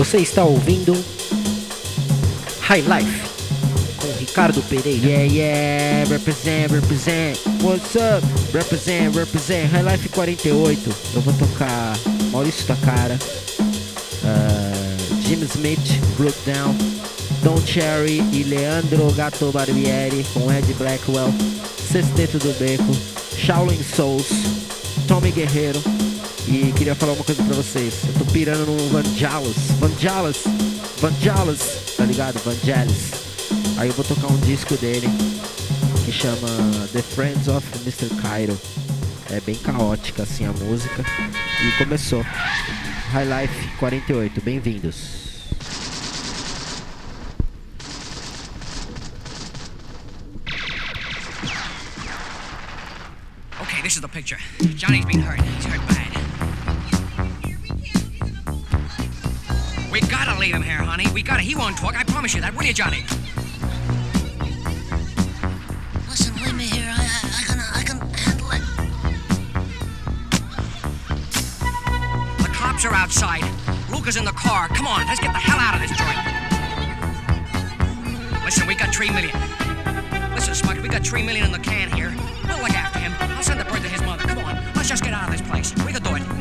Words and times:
Você 0.00 0.16
está 0.16 0.42
ouvindo 0.44 0.94
High 2.62 2.80
Life 2.80 3.20
com 3.98 4.18
Ricardo 4.18 4.62
Pereira. 4.62 5.06
Yeah, 5.06 5.24
yeah, 5.24 6.08
represent, 6.08 6.72
represent. 6.72 7.38
What's 7.62 7.96
up? 7.96 8.26
Represent, 8.54 9.14
represent. 9.14 9.70
High 9.70 9.82
Life 9.82 10.08
48. 10.08 10.90
Eu 11.14 11.20
vou 11.20 11.34
tocar 11.34 11.98
Maurício 12.32 12.66
Takara, 12.66 13.18
uh, 14.24 15.20
Jim 15.20 15.42
Smith, 15.42 16.00
Brook 16.16 16.38
Down, 16.46 16.74
Don 17.42 17.60
Cherry 17.66 18.22
e 18.32 18.42
Leandro 18.42 19.12
Gato 19.12 19.52
Barbieri 19.52 20.24
com 20.32 20.50
Ed 20.50 20.72
Blackwell, 20.78 21.30
Sexteto 21.92 22.38
do 22.38 22.58
Beco, 22.58 22.96
Shaolin 23.36 23.82
Souls, 23.82 24.28
Tommy 25.06 25.30
Guerreiro. 25.30 25.99
E 26.48 26.72
queria 26.76 26.94
falar 26.94 27.12
uma 27.12 27.24
coisa 27.24 27.42
pra 27.42 27.54
vocês. 27.54 27.94
Eu 28.06 28.24
tô 28.24 28.32
pirando 28.32 28.66
no 28.66 28.88
Vangelis. 28.88 29.56
Vangelis. 29.78 30.44
Vangelis. 31.00 31.94
Tá 31.96 32.04
ligado? 32.04 32.38
Vangelis. 32.44 33.12
Aí 33.76 33.88
eu 33.88 33.94
vou 33.94 34.04
tocar 34.04 34.26
um 34.26 34.38
disco 34.40 34.76
dele 34.76 35.08
que 36.04 36.12
chama 36.12 36.48
The 36.92 37.02
Friends 37.02 37.48
of 37.48 37.66
Mr. 37.82 38.14
Cairo. 38.20 38.58
É 39.30 39.40
bem 39.40 39.54
caótica 39.54 40.24
assim 40.24 40.44
a 40.44 40.52
música. 40.52 41.04
E 41.62 41.78
começou. 41.78 42.22
High 43.12 43.42
Life 43.42 43.76
48. 43.78 44.40
Bem-vindos. 44.40 45.20
Okay, 53.62 53.82
this 53.82 53.94
is 53.94 54.00
the 54.00 54.08
picture. 54.08 54.38
Johnny's 54.76 55.04
been 55.04 55.20
hurt. 55.20 55.40
He's 55.40 55.64
hurt 55.64 55.86
bad. 55.88 55.99
Leave 61.00 61.10
him 61.10 61.14
here, 61.14 61.14
honey. 61.14 61.14
We 61.14 61.22
gotta. 61.22 61.42
He 61.42 61.54
won't 61.54 61.76
talk. 61.76 61.96
I 61.96 62.04
promise 62.04 62.34
you 62.34 62.40
that, 62.40 62.54
will 62.54 62.64
you, 62.64 62.72
Johnny? 62.74 63.04
Listen, 66.08 66.34
leave 66.36 66.54
me 66.54 66.64
here. 66.64 66.92
I, 66.94 67.08
I, 67.24 67.40
I 67.40 67.42
can, 67.44 67.58
I 67.74 67.82
can 67.84 68.00
handle 68.14 68.50
it. 68.52 68.62
The 72.42 72.50
cops 72.52 72.84
are 72.84 72.94
outside. 72.94 73.44
Luca's 73.90 74.16
in 74.16 74.24
the 74.24 74.32
car. 74.32 74.68
Come 74.68 74.86
on, 74.86 75.06
let's 75.06 75.20
get 75.20 75.32
the 75.32 75.38
hell 75.38 75.58
out 75.58 75.74
of 75.74 75.80
this 75.80 75.96
joint. 75.96 76.18
Listen, 78.44 78.66
we 78.66 78.74
got 78.74 78.94
three 78.94 79.10
million. 79.10 79.36
Listen, 80.34 80.54
Smug, 80.54 80.78
we 80.78 80.88
got 80.88 81.06
three 81.06 81.22
million 81.22 81.44
in 81.46 81.52
the 81.52 81.58
can 81.58 81.90
here. 81.92 82.14
We'll 82.44 82.58
look 82.58 82.74
after 82.74 82.98
him. 82.98 83.12
I'll 83.20 83.42
send 83.42 83.60
the 83.60 83.64
bird 83.64 83.82
to 83.82 83.88
his 83.88 84.02
mother. 84.02 84.24
Come 84.24 84.38
on, 84.38 84.56
let's 84.74 84.88
just 84.88 85.04
get 85.04 85.12
out 85.12 85.28
of 85.28 85.32
this 85.32 85.46
place. 85.48 85.74
We 85.84 85.92
can 85.92 86.02
do 86.02 86.16
it. 86.16 86.39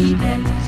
Amen. 0.00 0.59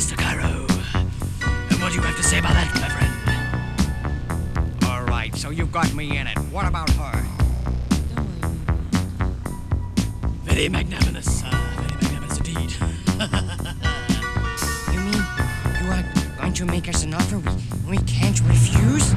Mr. 0.00 0.16
Cairo. 0.16 0.64
And 1.68 1.76
what 1.82 1.90
do 1.90 1.96
you 1.96 2.00
have 2.00 2.16
to 2.16 2.22
say 2.22 2.38
about 2.38 2.54
that, 2.54 2.74
my 2.80 2.88
friend? 2.88 3.12
All 4.86 5.02
right, 5.04 5.36
so 5.36 5.50
you've 5.50 5.72
got 5.72 5.92
me 5.92 6.16
in 6.16 6.26
it. 6.26 6.38
What 6.50 6.66
about 6.66 6.88
her? 6.88 7.22
Very 10.42 10.70
magnanimous, 10.70 11.42
uh, 11.44 11.50
very 11.76 11.92
magnanimous 12.00 12.38
indeed. 12.38 12.72
you 14.90 15.00
mean 15.00 15.22
you 15.82 15.90
are 15.92 16.02
going 16.38 16.54
to 16.54 16.64
make 16.64 16.88
us 16.88 17.04
an 17.04 17.12
offer 17.12 17.36
we, 17.36 17.52
we 17.90 17.98
can't 18.04 18.40
refuse? 18.48 19.12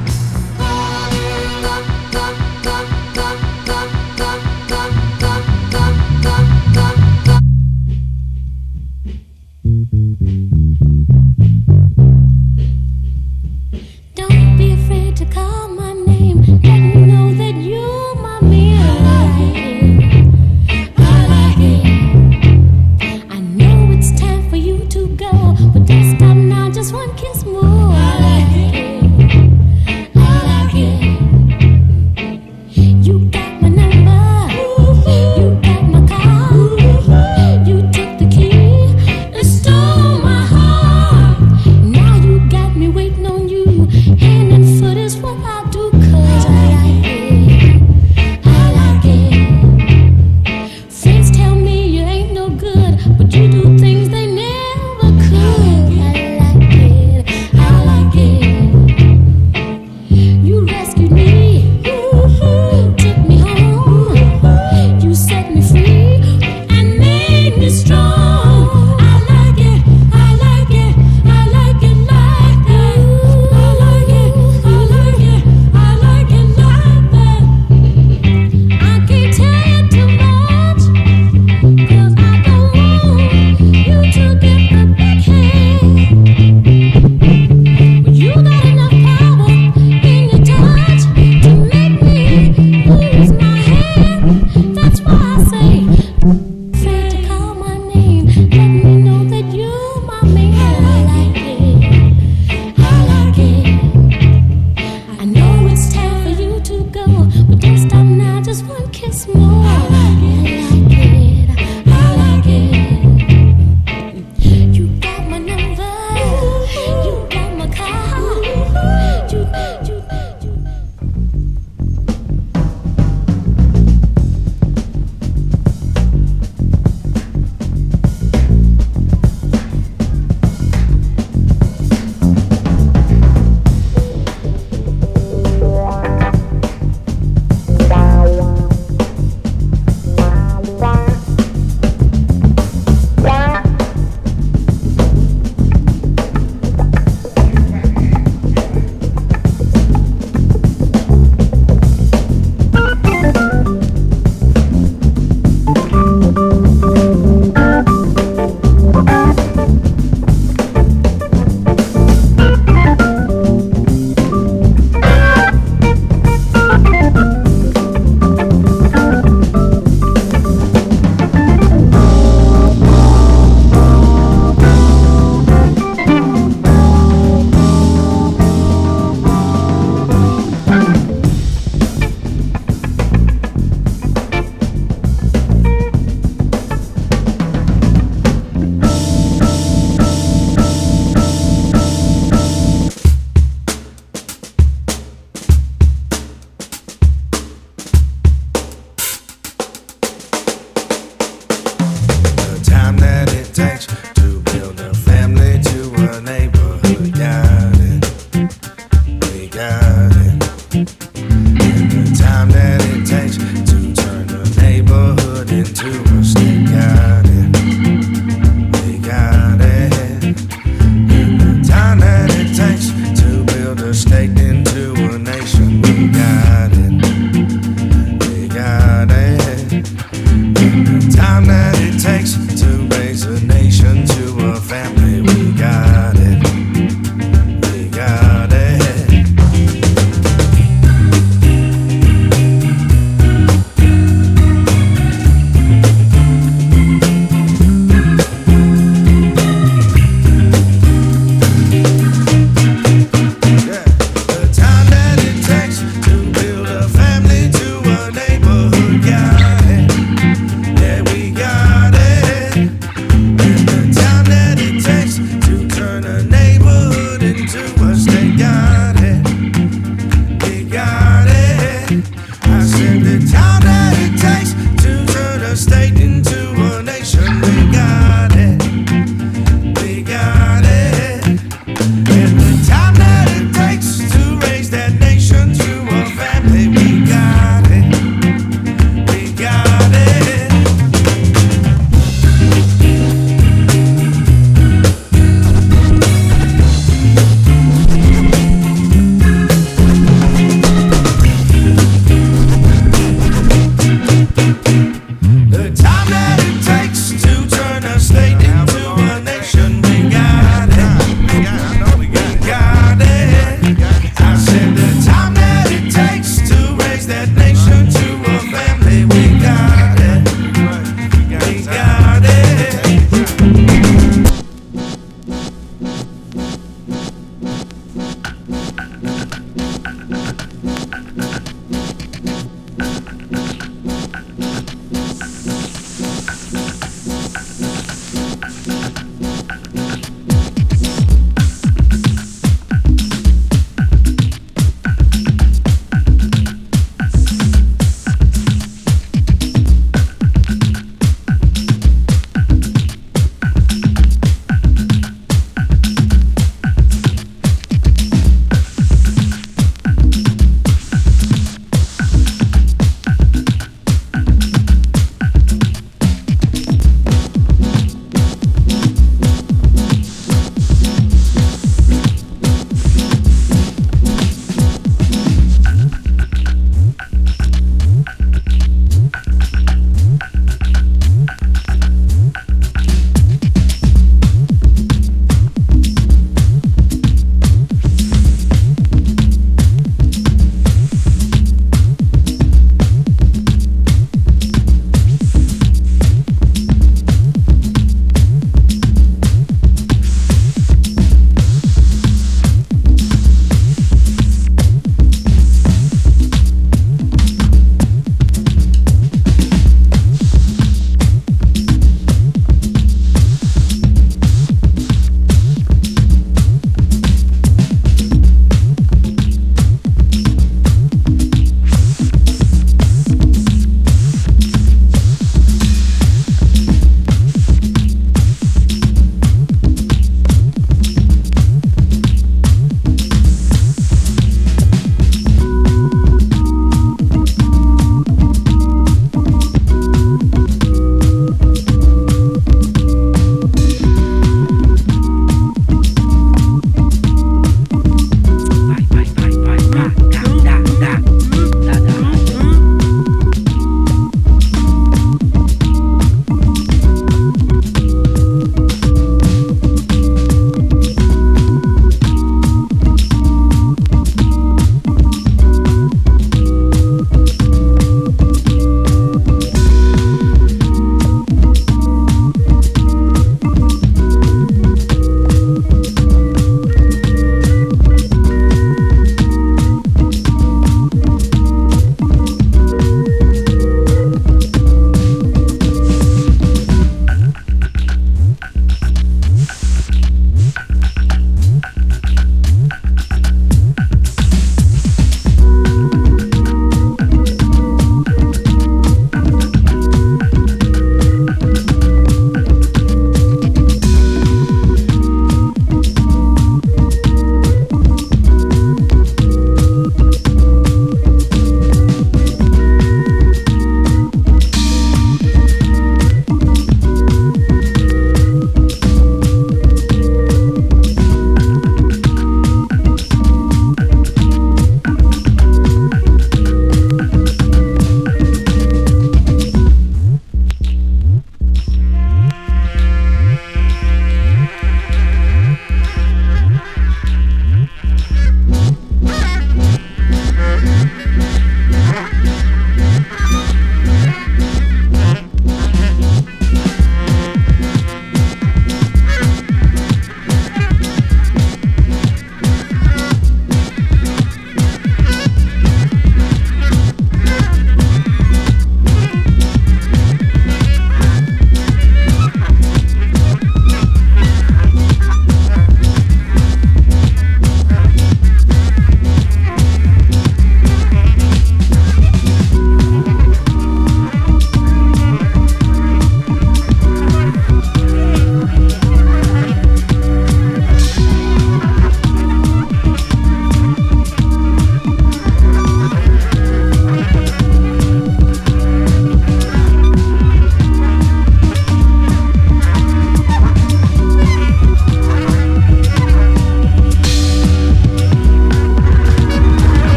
small. 109.23 110.22